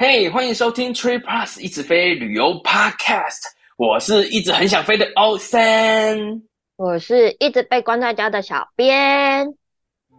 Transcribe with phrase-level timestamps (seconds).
[0.00, 3.42] 嘿，欢迎收听 Tree Plus 一直飞旅游 Podcast，
[3.76, 6.40] 我是一直很想飞的欧森，
[6.76, 9.52] 我是一直被关在家的小编。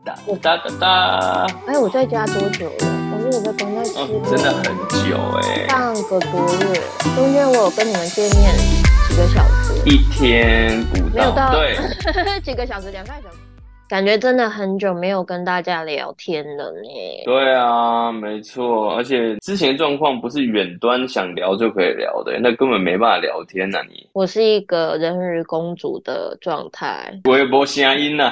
[0.03, 1.47] 哒哒哒哒。
[1.65, 2.75] 哎，我在家多久了？
[3.13, 4.63] 我是我被关在家、哦，真的很
[5.07, 6.81] 久哎，半个多月。
[7.15, 8.53] 中间我有跟你们见面
[9.07, 11.77] 几个小时，一天不到，没有到对，
[12.43, 13.37] 几个小时，两个小时。
[13.89, 16.87] 感觉真的很久没有跟大家聊天了呢。
[17.25, 23.83] 对啊，没错，而且之前状况不是远端想聊就可以聊的，那根本没办法聊天呐、啊。
[23.89, 28.31] 你我是一个人鱼公主的状态，我也播声音呐。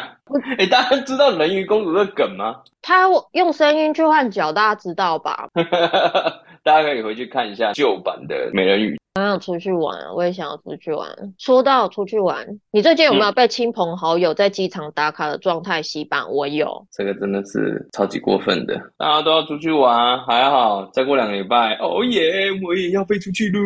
[0.58, 2.58] 哎、欸，大家知道人鱼公主的梗吗？
[2.84, 5.50] 他用声音去换脚，大家知道吧？
[6.68, 8.98] 大家可以回去看一下旧版的美人鱼。
[9.16, 11.08] 想要出去玩，我也想要出去玩。
[11.38, 16.30] 说到出去玩，你最近有没有被亲朋好友在机场打卡的状态洗版？
[16.30, 18.76] 我有，这个真的是超级过分的。
[18.98, 23.60] 大家都要出去玩，还好，再过两个礼拜，哦耶，我也要飞出去喽！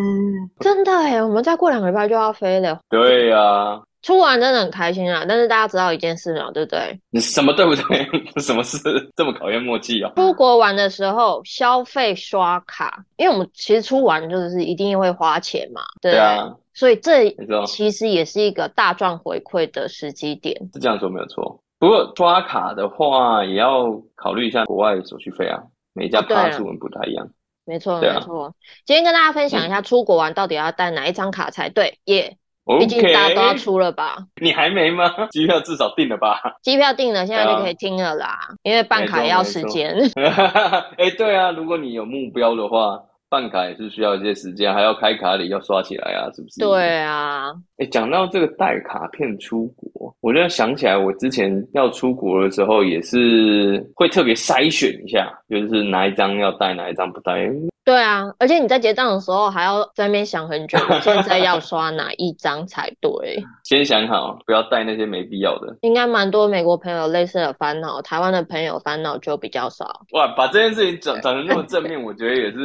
[0.60, 2.80] 真的哎，我们再过两个礼拜就要飞了。
[2.88, 3.82] 对呀、啊。
[4.02, 7.00] 出玩真的很开心啊，但是大家知道一件事嘛，对不对？
[7.12, 8.08] 你什么对不对？
[8.42, 8.78] 什么事
[9.16, 10.12] 这么考验默契啊？
[10.16, 16.56] 出国玩的时候消费刷卡，因为我们其实出玩就是一定会花钱嘛，对，对啊。
[16.74, 17.30] 所以这
[17.68, 20.58] 其实也是一个大赚回馈的时机点。
[20.74, 23.86] 是这样说没有错，不过刷卡的话也要
[24.16, 25.62] 考虑一下国外手续费啊，
[25.94, 27.28] 每一家卡数不太一样。
[27.66, 28.54] 没错，没错。
[28.86, 32.38] 今天跟大家分享一下出国玩到底要带哪一张卡才对，耶、
[32.80, 34.18] 毕竟大家都要出了吧？
[34.42, 35.12] 你还没吗？
[35.32, 36.40] 机票至少定了吧？
[36.62, 38.28] 机票定了，现在就可以听了啦。
[38.28, 39.94] 啊、因为办卡也要时间。
[40.16, 46.60] 哎、欸，对啊，如果你有目标的话，办卡也是需要一些时间，还要开卡里，要刷起来啊，是不是？
[46.60, 47.50] 对啊。
[47.78, 57.50] 哎、欸，讲到这个带卡片出国，我就想起来，我之前要出国的时候，也是会特别筛选一下，就是哪一张要带，哪一张不带。
[57.92, 63.44] 对啊，而且你在结账的时候还要在那边想很久，现在要刷哪一张才对？
[63.66, 65.76] 先想好，不要带那些没必要的。
[65.82, 70.06] 应该蛮多美国朋友类似的烦恼，台湾的朋友烦恼就比较少。
[70.14, 72.58] 哇，把这件事情讲讲的那么正面，我觉得也是。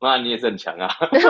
[0.00, 0.88] 那你也是很强啊！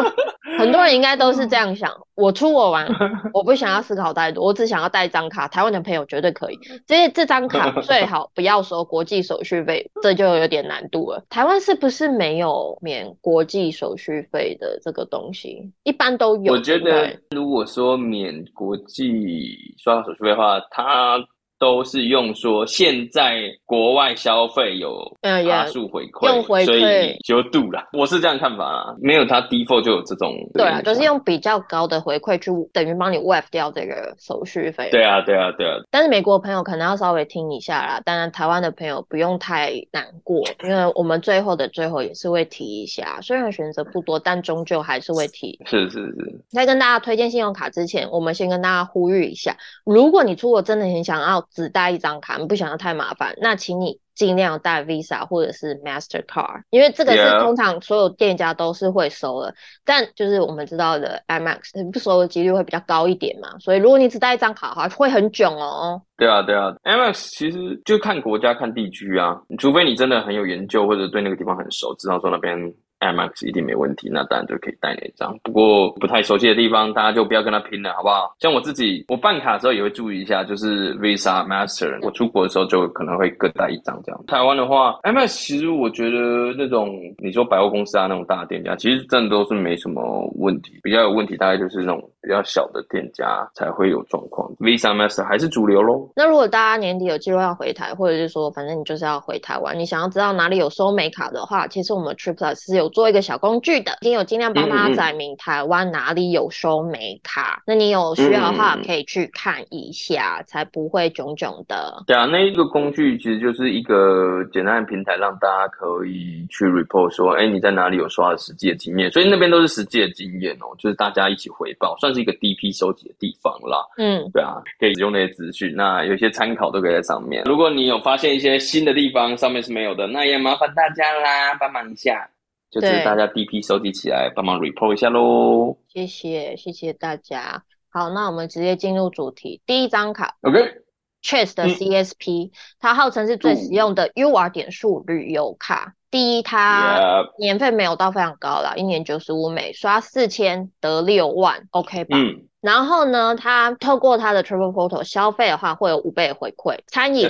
[0.58, 1.90] 很多人应该都是这样想。
[2.14, 2.86] 我出国玩，
[3.32, 5.46] 我不想要思考太多，我只想要带一张卡。
[5.48, 11.24] 台湾的朋友绝对可以，这这张卡最好不要收国际手续费，这就有点难度了。
[11.30, 15.70] 台湾是不是没有免国际手续费的这个东西？
[15.84, 16.52] 一般都有。
[16.52, 21.18] 我觉得如果说免国际刷手续费的话，它。
[21.58, 27.88] 都是用说现在国外消费有趴数回馈，用回馈，所以就度了。
[27.92, 30.32] 我是这样看法啊，没有它 default 就有这种。
[30.54, 34.88] 对啊，就是用比较高的回馈去等于帮你 waive 掉这个手续费。
[34.90, 35.76] 对啊，对啊，对啊。
[35.90, 45.58] 但是美国朋友可能要稍微听一下啦，当然台湾的朋友不用太难过，因为我们最后的最后也是会提一下，虽然选择不多，但终究还是会提。
[45.66, 46.44] 是是是。
[46.50, 51.44] 在跟大家推荐信用卡之前，我们先跟大家呼吁一下，如果你出国真的很想要。
[51.50, 59.54] 只带一张卡，你不想要太麻烦，那请你尽量带 Visa 或者是 Mastercard，因为这个是通常所有店家都是会收的.
[59.84, 66.00] 但就是我们知道的 Amex 不收的几率会比较高一点嘛，所以如果你只带一张卡的话，会很囧哦。
[66.16, 72.58] 对啊，对啊，Amex 其实就看国家看地区啊，除非你真的很有研究或者对那个地方很熟，知道说那边。
[73.00, 75.38] Amex 一定没问题，那当然就可以带那张。
[75.44, 78.34] 不过不太熟悉的地方，大家就不要跟他拼了，好不好？
[78.40, 81.98] 像我自己，我办卡的时候也会注意一下，就是 Visa、Master。
[82.02, 84.24] 我出国的时候就可能会各带一张这样。
[84.26, 90.80] 台湾的话，MEX 其实我觉得那种你说百货公司啊那种大店家，其实真的都是没什么问题。
[90.82, 94.50] 比较有问题大概就是那种比较小的店家才会有状况。
[94.56, 96.10] Visa、Master 还是主流喽。
[96.16, 102.87] 那如果大家年底有计划要回台，或者是说反正你就是要回台湾，你想要知道哪里有收美卡的话，其实我们 Trip Plus 是有。
[102.88, 107.56] 做一个小工具的，已经有尽量帮他载明台湾哪里有收美卡。
[107.56, 112.02] 嗯嗯，那你有需要的话，可以去看一下，才不会囧囧的。
[112.06, 119.10] 对啊，那一个工具其实就是一个简单的平台，让大家可以去 report 说，哎，你在哪里有刷的实际的经验。
[119.10, 123.78] 所以那边都是实际的经验哦，就是大家一起回报，算是一个 DP 收集的地方啦。
[123.96, 127.44] 嗯，对啊，可以使用那些资讯，那有些参考都可以在上面。
[127.44, 132.28] 如果你有发现一些新的地方上面是没有的，那也麻烦大家啦，帮忙一下。
[132.70, 135.76] 就是大家 DP 收集起来，帮忙 report 一下喽。
[135.88, 137.62] 谢谢，谢谢大家。
[137.90, 139.62] 好，那我们直接进入主题。
[139.64, 145.94] 第一张卡，OK，Chase 的 CSP，、嗯、它号称是最实用的 UR 点数旅游卡。
[146.10, 152.18] 第一，它年费没有到非常高啦，一年九十五美，刷四千得六万，OK 吧？
[152.18, 152.46] 嗯。
[152.60, 157.28] 然后呢，它透过它的 Travel Portal 消费的话，会有五倍回馈，餐饮.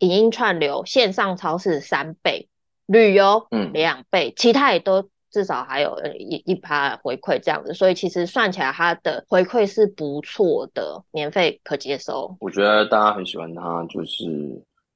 [0.00, 2.48] 影音串流、线上超市三倍。
[2.92, 12.36] 旅游，嗯，两倍，其他也都至少还有一一趴回馈这样子，所以其实算起来它的回馈是不错的，年费可接受。
[12.38, 14.24] 我觉得大家很喜欢它，就是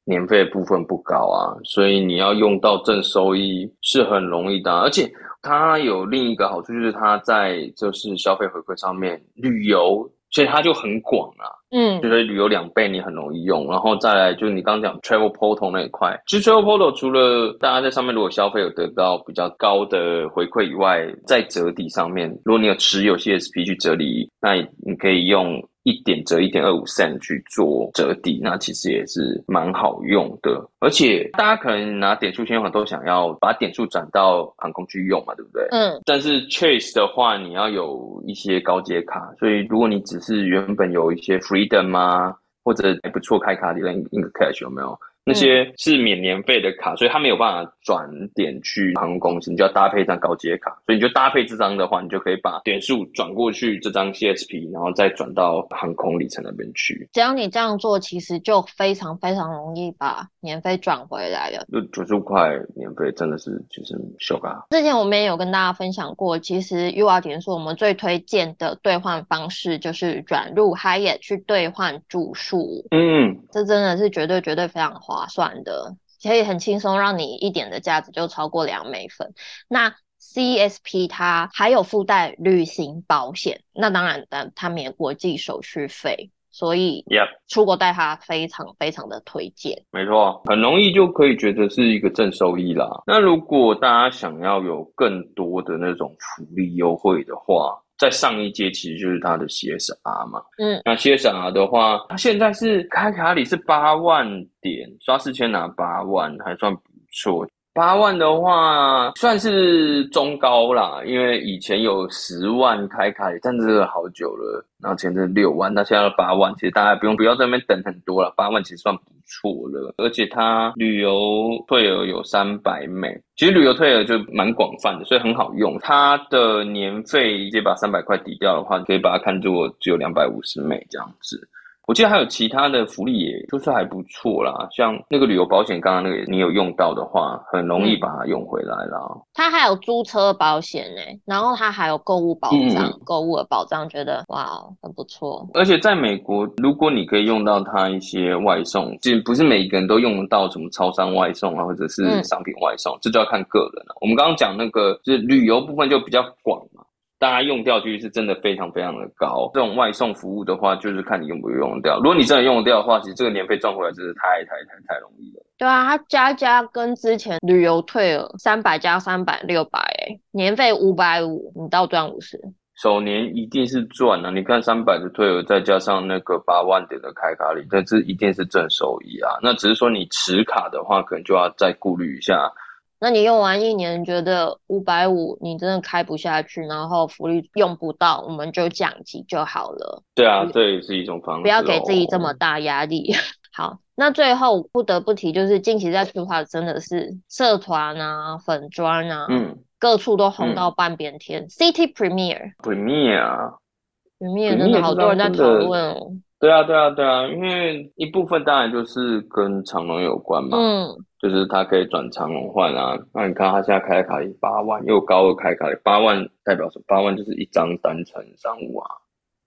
[0.04, 5.10] 年费部分不高啊，所以你要用到正收益是很容易的，而且
[5.40, 10.06] 它有另一个好处就是它在就是消费回馈上面旅游。
[10.36, 25.58] 所以它就很广啊，嗯，就是旅游两倍你很容易用，然后再来就是你刚刚讲 Travel Portal 那一块，其实 Travel Portal 除了大家在上面如果消费有得到比较高的回馈以外，在折抵上面，如果你有持有 CSP 去折抵，那你可以用。
[25.86, 30.68] 一点折一点二五 cent 去做折抵，那其实也是蛮好用的。
[30.80, 35.64] 而且大家可能拿点数信用卡都想要把点数转到航空去用嘛，对不对？
[35.70, 36.02] 嗯。
[36.04, 42.34] 但是 Chase 的话，你要有一些高阶卡，所以如果你只是原本有一些 Freedom 啊，
[42.64, 44.98] 或者还不错开卡的 Ink Cash 有没有？
[45.26, 50.70] 那些是免年费的卡，所以他没有办法转点去航空公司，你就要搭配一张高阶卡。
[50.86, 57.08] 所以你就搭配这张的话，你就可以把点数转过去这张 CSP，然后再转到航空里程那边去。
[57.12, 61.66] 只要你这样做，其实就非常非常容易把年费转回来了。
[61.72, 64.64] 就九十五块年费真的是就是秀嘎。
[64.70, 72.86] 之前我们也有跟大家分享过，其实 UR 点数我们最推荐的兑换方式就是转入 Hyatt 去兑换住宿。
[72.92, 79.32] 嗯，这真的是绝对绝对非常划划算的，可以很轻松让你一点的价值就超过两美分。
[79.66, 87.02] 那 CSP 它还有附带旅行保险，那当然的，它免国际手续费，所以
[87.48, 89.82] 出国带它非常非常的推荐。
[89.90, 92.86] 没错，很容易就可以觉得是一个正收益啦。
[93.06, 104.26] 那如果大家想要有更多的那种福利优惠的话，在上一阶其实就是它的 CSR 嘛，嗯，那 CSR 的话，它现在是开卡里是八万
[104.60, 106.82] 点，刷四千拿八万，还算不
[107.12, 107.46] 错。
[107.76, 114.64] 八万的话算是中高啦，因为以前有十万开卡，但是好久了。
[114.80, 119.94] 然后前阵六万，那现在八万，其实大家不用不要在那边等很多了，八万其实算不错了。
[119.98, 125.78] 而且它旅游退额有三百美，其实旅游退额就蛮广泛的，所以很好用。
[125.80, 131.46] 它的年费直接把三百块抵掉的话，可以把它看作只有两百五十美这样子。
[131.86, 134.66] 我记得还有其他的福利，也就是还不错啦。
[134.72, 138.98] 像那个旅游保险，刚刚那个你有用到的话，很容易把它用回来啦。
[139.32, 145.48] 它还有租车保险呢，然后它还有购物保障，嗯、购物的保障，觉得哇，很不错。
[145.54, 153.94] 而且在美国，如果你可以用到它一些外送，其实不是每一个人都用得到什么超商外送啊，或者是商品外送，嗯、这就要看个人了。
[154.00, 156.75] 我们刚刚讲那个就是旅游部分就比较广嘛。
[157.18, 159.50] 大家用掉率是真的非常非常的高。
[159.54, 161.96] 这种外送服务的话，就是看你用不用掉。
[161.96, 165.42] 如果你真的用得掉的话，其实这个年费赚回来真是太太太太容易了。
[165.58, 172.38] 对啊，他加加跟之前旅游退额三百加三百六百，哎，年费五百五，你倒赚五十。
[172.76, 174.30] 首年一定是赚啊！
[174.30, 179.38] 你看三百的退额，再加上那个八万点的开卡礼，这这一定是正收益啊。
[179.42, 182.52] 那只是说你持卡的话，可能就要再顾虑一下。
[182.98, 190.02] 那你用完一年，觉得五百五你真的开不下去，然后福利用不到，我们就降级就好了。
[190.14, 191.42] 对啊，这也是一种方式。
[191.42, 193.14] 不要给自己这么大压力。
[193.52, 201.42] 好，那最后不得不提，就是近期在出发真的是社团啊、粉专啊，嗯，各处都红到半边天。
[201.42, 206.12] 嗯、City Premier，Premier，Premier 真的好多人在讨论哦。
[206.38, 210.86] 对啊，对啊，对啊，因为一部分当然就是跟长隆有关嘛，嗯，
[211.18, 212.94] 就是他可以转长隆换啊。
[213.14, 216.84] 那你看他现在开卡礼八万，又高额开卡礼八万，代表什么？
[216.86, 218.90] 八万就是一张单程商务啊。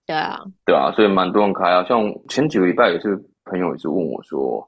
[0.08, 1.84] 对啊，对啊，所以蛮多人开啊。
[1.84, 3.15] 像前几个礼拜也是
[3.46, 4.67] 朋友也是问我说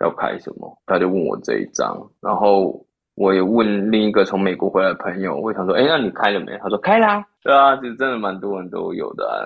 [0.00, 2.82] 要开什么，他就问我这一张，然后
[3.16, 6.56] 我也问另一个从美国回来的朋友，我想说，哎，那你开了没？
[6.56, 7.22] 他说开啦。
[7.42, 9.36] 对啊，其实真的蛮多人都有的啊。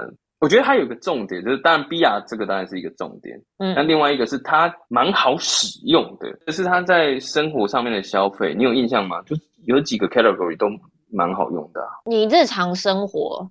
[0.45, 9.23] 我觉得它有一个重点，就是当然 BR 这个当然是一个重点，嗯，那另外一个是它蛮好使用的，就是它在生活上面的消费，你有印象吗？
[9.23, 9.35] 就
[9.65, 10.67] 有几个 category 都
[11.11, 11.89] 蛮好用的啊。
[12.05, 13.51] 你日常生活，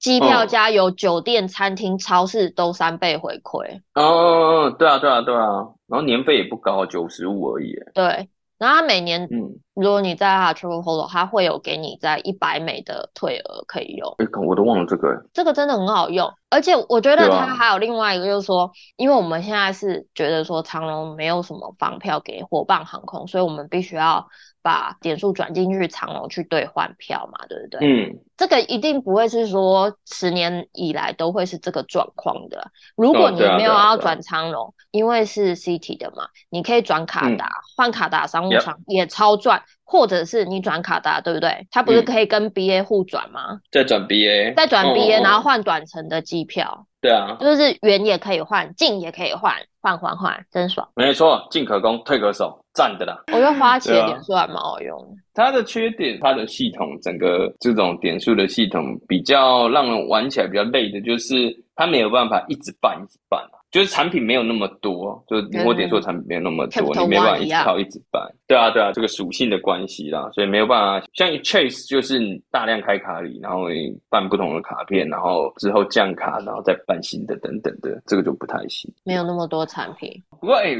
[0.00, 3.80] 机票、加油、酒店、餐厅、超市都三倍回馈。
[3.94, 5.46] 哦，对啊，对啊，对啊，
[5.86, 7.72] 然后年费也不高，九十五而已。
[7.94, 8.28] 对。
[8.58, 14.14] 然后他每年，嗯，如果你在他 Travel Holo，他会有给你在一百美的退额可以用。
[14.18, 15.08] 哎，我都忘了这个。
[15.32, 24.26] 这个真的很好用，而且我觉得它还有另外一个，就是说，因为我们现在是觉得说长龙没有什么房票给伙伴航空，所以我们必须要。
[24.66, 27.78] 把点数转进去长龙去兑换票嘛，对不对？
[27.86, 32.72] 嗯，这个一定不会是说十年以来都会是这个状况的。
[32.96, 39.62] 如果你没有要转长龙，因为是 City 的嘛，你可以转卡达换卡达商务舱也超赚。
[39.88, 41.66] 或者是你转卡达，对不对？
[41.70, 43.60] 它不是可以跟 BA 互转吗？
[43.70, 46.84] 再转 BA，再转 BA，然后换短程的机票。
[47.00, 50.88] 对啊，就是远也可以换，近也可以换，换换换，真爽。
[50.96, 53.22] 没错，进可攻，退可守，赞的啦。
[53.28, 55.08] 我觉得花旗点数还蛮好用的。
[55.32, 63.40] 它的缺点，它的系统整个这种点数的系统比较让人玩起来比较累的，就是它没有办法一直办一直办。
[63.76, 68.22] 就是产品没有那么多，就是灵活点数产品没有那么多，你没办法一直靠一直办。
[68.46, 71.06] 对啊，对啊，这个属性的关系啦，所以没有办法。
[71.12, 78.90] 像 Chase 就是你大量开卡里，然后你办不同的卡片，然后之后降卡，然后再办新的等等的，这个就不太行。
[79.04, 80.10] 没有那么多产品。
[80.40, 80.74] 不过哎，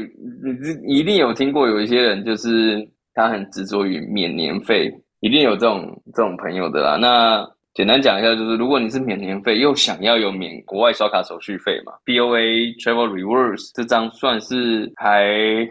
[0.83, 6.95] 你一定有听过有一些人，就是他很执着于免年费，一定有这种这种朋友的啦。
[6.95, 15.27] 那简单讲一下，就是如果你是免年费又想要有免国外刷卡手续费嘛，BOA Travel Rewards 这张算是还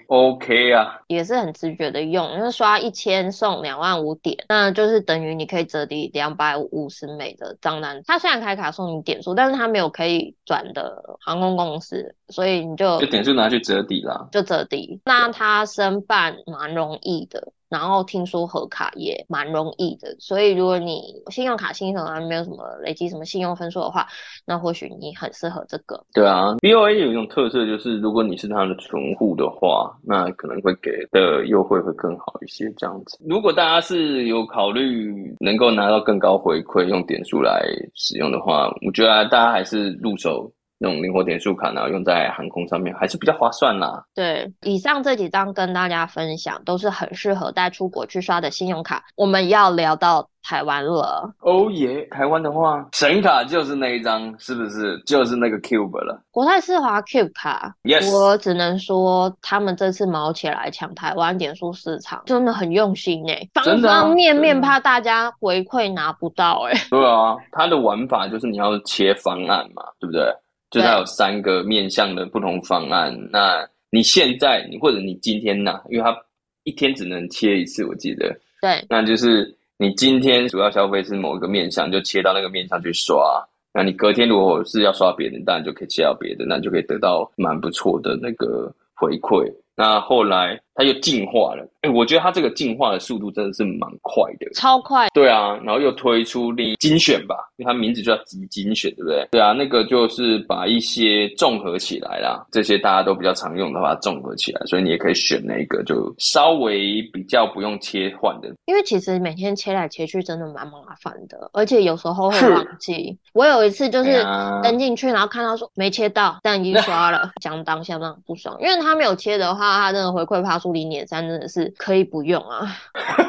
[0.07, 8.01] OK 啊，也是很直觉的用，因为刷一千送两万五点，那就是等于你可以折抵两百五十美的账单。
[8.07, 15.01] 它虽然开卡送你点数，但是它没有可以转的航空公司，所以你就就点数拿去折抵啦，就折抵。
[15.05, 17.53] 那它申办蛮容易的。
[17.77, 24.07] 然后听说核卡也蛮容易的，所以如果你信用卡新手还没有什么累积什么信用分数的话，
[24.47, 26.03] 那或许你很适合这个。
[26.15, 32.73] 对啊，BOA 有一种特色就是，如果你是他的存户的话，那可能会给的优惠会更好一些。
[32.79, 37.63] 这样子，如果大家是有考虑能够拿到更高回馈，用点数来
[37.95, 40.51] 使用的话，我觉得大家还是入手。
[40.79, 44.05] 那种灵活点数卡，然后用在航空上面还是比较划算啦。
[44.15, 49.03] 对，以上这几张跟大家分享都是很适合带出国去刷的信用卡。
[49.17, 51.33] 我们要聊到台湾了。
[51.41, 55.01] 哦耶，台湾的话，神卡就是那一张，是不是？
[55.07, 56.21] 就是那个 Cube 了。
[56.31, 57.75] 国泰世华 Cube 卡。
[57.83, 58.13] Yes。
[58.15, 66.77] 我只能说，他们这次毛起来抢台湾点数市场，真的很用心诶，方方面面怕大家回馈拿不到诶。
[66.91, 70.23] 对啊，它的玩法就是你要切方案嘛，对不对？
[70.71, 76.17] 就它有三个面向的不同方案，那你现在你或者你今天呐，因为它
[76.65, 78.37] 一天只能切一次，我记得。
[78.61, 78.85] 对。
[78.89, 83.43] 那就是你今天主要消费是某一个面向，就切到那个面向去刷。
[83.73, 89.53] 那你隔天如果是要刷别的，当然就可以切到别的，那就可以得到蛮不错的那个回馈。
[89.77, 95.09] 那后来它又进化了，哎、欸，我觉得它这个进化的速度真的是蛮快的，超快。
[95.15, 99.29] 对啊，然后又推出另精选吧，因为它名字就叫集精选，对不对？
[99.31, 108.49] 对啊，那个就是把一些综合起来啦，这些大家都比较常用的话综合起来，所以你也可以选那个，就稍微比较不用切换的。
[108.67, 113.17] 因为其实每天切来切去真的蛮麻烦的，而且有时候会忘记。
[113.35, 114.23] 我有一次就是
[114.63, 119.66] 登进去，然后看到说没切到，但已经刷了， 讲当下那不爽，因为他没有切的话。
[119.73, 122.67] 他那个回馈趴出零点三真的是可以不用啊，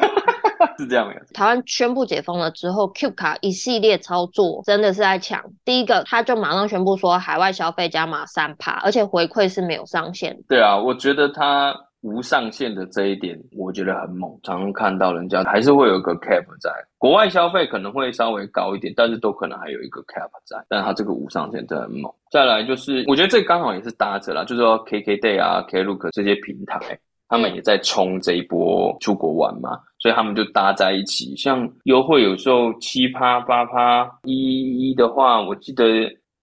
[0.77, 1.15] 是这样的。
[1.33, 5.43] 台湾宣布解封了之后，Cube 卡一系列操作真的是在抢。
[5.65, 10.37] 第一个，他就马上宣布说海外消费加码三趴，而且回馈是没有上限。
[10.47, 14.31] 对啊，我觉得他无上限的这一点，我觉得很猛。
[14.43, 20.63] 常常看到人家还是会有一个 cap 在，国外消费可能会稍微高一点，但是都可能还有一个 cap 在。
[20.69, 22.11] 但他这个无上限真的很猛。
[22.31, 31.35] 再来就是，我觉得这刚好也是搭着啦，就是说 KKday 啊、Klook 这些平台，他们也在冲这一波出国玩嘛，嗯、所以他们就搭在一起。
[31.35, 35.83] 像优惠有时候七趴、八趴，一一的话，我记得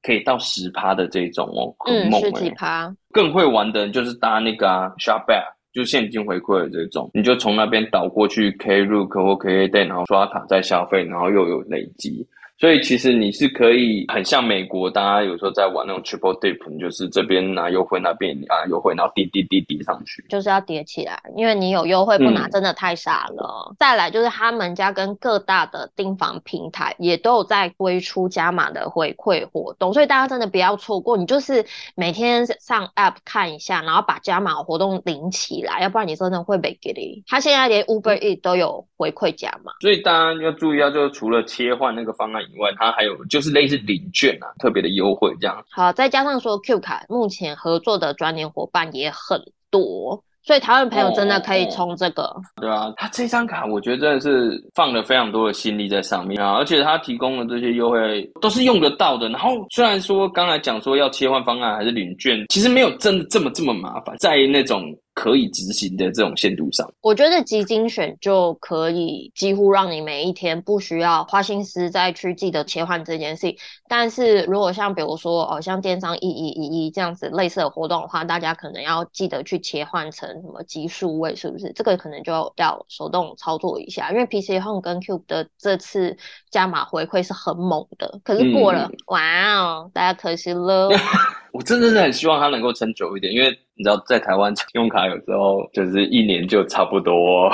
[0.04, 2.94] 可以到十趴的这种哦，很猛、欸、十几趴。
[3.10, 12.26] 更会玩的人就是搭那个啊，Shopback，就是现金回馈的这种，你就从那边倒过去 Klook 或 K A Day，然后刷卡再消费，然后又有累积。
[12.56, 23.68] 所以其实你是可以很像美国，大家有时候在玩那种 triple dip，你就是这边拿优惠，那边拿优惠，然后滴滴滴滴上去，就是要叠起来，因为你有优惠不拿，真的太傻了。
[23.68, 31.16] 嗯、再来就是他们家跟各大的订房平台也都有在推出加码的回馈活动，所以大家真的不要错过。
[31.16, 31.64] 你就是
[31.96, 37.24] 每天上 app 看一下，然后把加码活动领起来，要不然你真的会被给力。
[37.26, 42.43] 他现在连 Uber Eats 都有回馈加码，所以大家要注意啊，就是除了切换那个方案。
[42.52, 45.64] 以外，它还有就是类似领券啊，特别的优惠这样。
[45.70, 52.22] 好，再加上说 Q 卡目前合作的专联伙伴也很多，所以台湾朋友真的可以冲这个。
[52.22, 59.28] 哦哦、对啊，它这张卡我觉得真的是放了非常多的心力在上面啊，而且它提供的这些优惠都是用得到的。
[59.28, 64.96] 然后虽然说刚才讲说要切换方案还是领券，其实没有真的这么这么麻烦，在那种。
[65.14, 66.92] 可以执行的这种限度上。
[67.00, 73.54] 我觉得极精选就可以几乎让你每一天不需要花心思再去记得切换这件事。
[73.88, 81.72] 但是如果像比如说哦，像电商一一一一这样子类似的活动的话，大家可能要记得去切换成什么级数位，是不是？
[81.74, 86.16] 这个可能就要手动操作一下，因为 PC Home 跟 Cube 的这次
[86.50, 90.90] 加码回馈是很猛的，可是过了，嗯、哇哦，大家可惜了。
[91.52, 97.50] 我真的是很希望它能够撑久一点，因为你知道，在台湾信用卡有时候就是一年就差不多，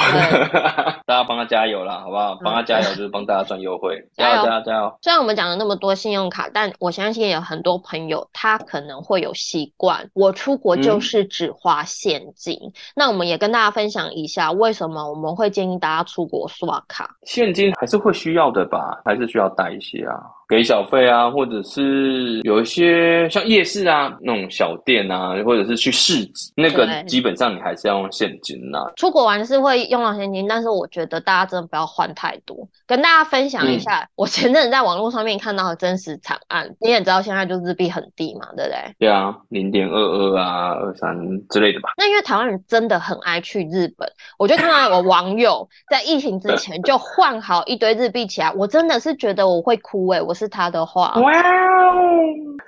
[1.07, 2.39] 大家帮他加油啦，好不好？
[2.45, 4.99] 帮他加油就是帮大家赚优惠， 加油加油加油！
[5.03, 12.55] 虽然我们讲了那么多信用卡，但我相信有很多朋友他可能会有习惯，我出国就是只花现金。
[12.63, 17.09] 嗯、那我们也跟大家分享一下，为什么我们会建议大家出国刷卡？
[17.25, 19.01] 现金还是会需要的吧？
[19.05, 20.21] 还是需要带一些啊？
[20.49, 28.93] 给小费啊，或者是有一些像夜市啊那种小店啊，或者是去市集，那个基本上你还是要用现金呐、啊。
[28.97, 32.57] 出国玩是会用到现金，但是我觉得大家真的不要换太多。
[32.87, 36.69] 跟大家分享一下，嗯、我前阵子在网络上面看到的真实惨案。
[36.81, 38.95] 你也知道现在就日币很低嘛，对不对？
[38.99, 41.17] 对啊，零点二二啊，二三
[41.49, 41.91] 之类的吧。
[41.97, 52.01] 那因为台湾人真的很爱去日本，我就看到有网友在疫情之前就换好一堆日币起来，我真的是觉得我会哭哎、欸，我是他的话，哇哦，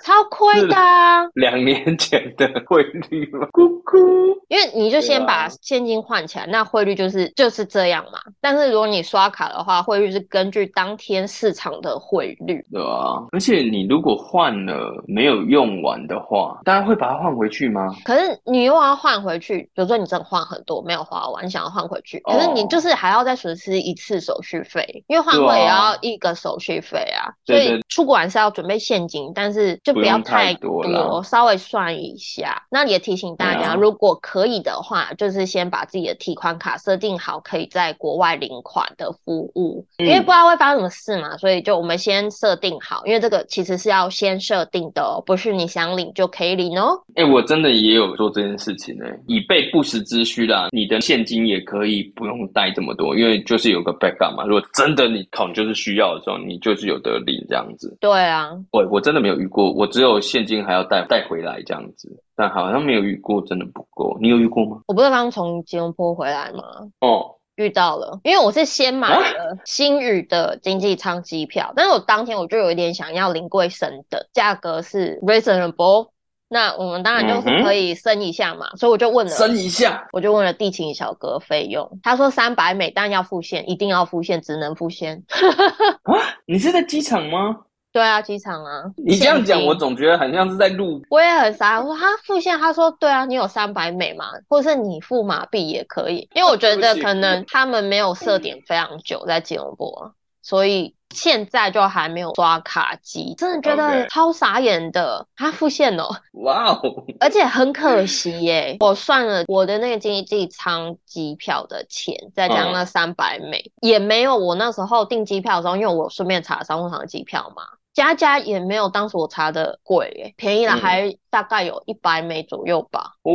[0.01, 1.25] 超亏的啊！
[1.33, 3.47] 两年前的汇率吗？
[3.51, 8.19] 咕咕，因为你就先把现金换起来，啊、那汇率就是就是这样嘛。
[8.41, 13.23] 但是如果你刷卡的话，汇率是根据当天市场的汇率，对啊。
[13.31, 17.87] 而且你如果换了没有用完的话，大家会把它换回去吗？
[18.05, 27.79] 可是你又要换回去，比如说你真的换很多没有花完，你想要换回去，可是你就是还要再损失一次手续费，因为换汇也要一个手续费啊，所以。
[27.89, 32.59] 出国还是要准备现金，但是就不要太多，不用太多，稍微算一下。
[32.71, 46.99] 那也提醒大家，嗯、如果可以的话，就是先把自己的提款卡设定好，可以在国外领款的服务，嗯、因为不知道会发生什么事嘛，所以就我们先设定好，因为这个其实是要先设定的哦，不是你想领就可以领哦。
[47.15, 50.67] 哎、欸，我真的也有做这件事情呢，以备不时之需啦。
[50.71, 54.43] 你的现金也可以不用带这么多，因为就是有个 backup 嘛。
[54.45, 57.95] 如果真的你可能就是需要的时候，你就是有得领这样子。
[57.99, 64.17] 对啊，我我真的没有遇过，我只有现金还要带带回来这样子，但好像没有遇过，真的不够。
[64.19, 64.81] 你有遇过吗？
[64.87, 66.63] 我不是刚从吉隆坡回来吗？
[67.01, 76.09] 哦，遇到了，因为我是先买了新宇的经济舱机票，啊、但是我当天我就有一点想要临柜升的，价格是 reasonable，
[76.49, 85.23] 那我们当然就是可以升一下嘛，嗯、所以我就问了升一下，我就问了地勤小哥费用，他说三百美，但要付现，一定要付现，只能付现。
[86.03, 86.13] 啊，
[86.47, 87.59] 你是在机场吗？
[87.93, 88.83] 对啊，机场啊！
[88.97, 90.99] 你这样讲，我总觉得很像是在录。
[91.11, 106.09] 我也很傻，我说他付现，他说对啊，你有三百美嘛，或者是你付马币也可以，因为我觉得可能他们没有设点非常久在吉隆坡，所以现在就还没有刷卡机，真的觉得超傻眼的，他付现哦，
[106.43, 106.81] 哇哦！
[107.21, 117.61] 而且很可惜耶，我算了我的那个经济舱机票的钱，再加上那三百美，也没有我那时候订机票的时候，因为我顺便查商务舱的机票嘛。
[117.93, 123.11] 加加也没有当时我查的贵诶，便宜了还大概有一百美左右吧。
[123.23, 123.31] 哦，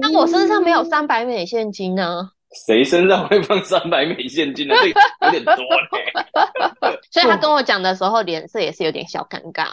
[0.00, 2.30] 那我身上没有三百美现金呢？
[2.66, 4.74] 谁身上会放三百美现金呢？
[4.80, 4.86] 这
[5.26, 6.96] 有点多嘞。
[7.10, 9.66] 所以他 跟我讲的时候，脸色也是有点小尴尬。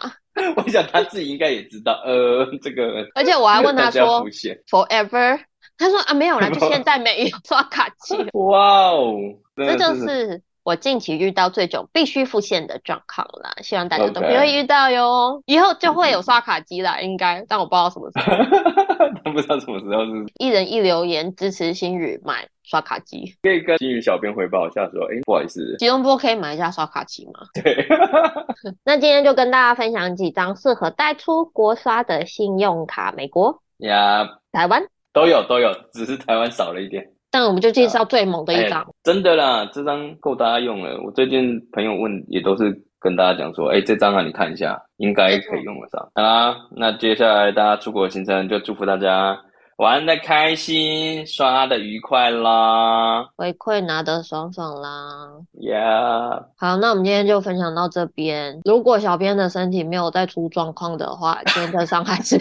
[0.56, 3.06] 我想他自己应该也知道，呃，这个。
[3.14, 4.26] 而且我还问他说
[4.68, 5.40] ，Forever，
[5.78, 8.16] 他说啊没有啦，就现在没有刷卡机。
[8.34, 9.14] 哇哦，
[9.56, 10.42] 这就是。
[10.64, 15.42] 我近期遇到最久必须付现的状况了，希望大家都不会遇到哟。
[15.44, 18.34] 以后就会有刷卡机了，应该，但我不知道什么时候。
[19.22, 20.24] 但不知道什么时候是。
[20.38, 27.40] 一人一留言支持星宇买刷卡机，可以跟星宇小编回报一下说，哎、欸，不好意思，吉隆坡可以买一下刷卡机吗？
[27.62, 27.86] 对。
[28.84, 37.06] 那今天就跟大家分享几张适合带出国刷的信用卡，美国呀.台湾都有都有，只是台湾少了一点。
[37.34, 41.02] 但我们就介绍最猛的一张、真的啦，这张够大家用了。
[41.04, 46.08] 我最近朋友问，也都是跟大家讲说，哎、欸，这张啊，你看一下，应该可以用得上。
[46.14, 49.36] 好啦，那接下来大家出国行程，就祝福大家
[49.78, 55.32] 玩的开心，刷的愉快啦，回馈拿得爽爽啦。
[55.54, 58.60] Yeah，好，那我们今天就分享到这边。
[58.64, 62.38] 如果小编的身体没有再出状况的话， 原则上还是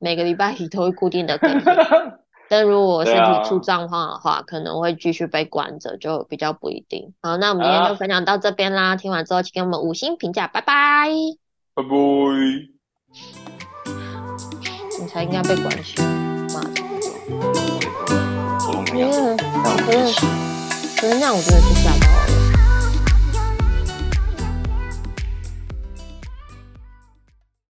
[0.00, 1.60] 每个礼拜一都会固定的更新。
[2.52, 7.14] 但如果身体出状况的话，啊、可能会继续被关着，就比较不一定。
[7.22, 8.90] 好，那我们今天就分享到这边啦。
[8.90, 11.08] 啊、听完之后，请给我们五星评价，拜拜。
[11.72, 11.88] 拜拜。
[15.00, 16.06] 你才应该被关起来，
[16.52, 16.60] 骂
[18.98, 19.16] 样。
[19.86, 20.20] 可是
[21.00, 22.11] 可是那样我觉得是吓到。